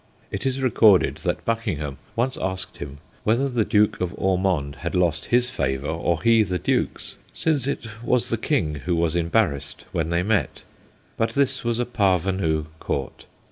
It 0.31 0.47
is 0.47 0.63
recorded 0.63 1.17
that 1.17 1.45
Buckingham 1.45 1.99
once 2.15 2.35
asked 2.41 2.77
him 2.77 2.97
whether 3.23 3.47
the 3.47 3.63
Duke 3.63 4.01
of 4.01 4.15
Ormonde 4.17 4.77
had 4.77 4.95
lost 4.95 5.25
his 5.25 5.51
favour 5.51 5.85
or 5.89 6.23
he 6.23 6.41
the 6.41 6.57
Duke's, 6.57 7.19
since 7.33 7.67
it 7.67 7.85
was 8.03 8.29
the 8.31 8.37
King 8.39 8.73
who 8.85 8.95
was 8.95 9.15
embarrassed 9.15 9.85
when 9.91 10.09
they 10.09 10.23
met. 10.23 10.63
But 11.17 11.33
this 11.33 11.63
was 11.63 11.77
a 11.79 11.85
parvenu 11.85 12.65
Court. 12.79 13.27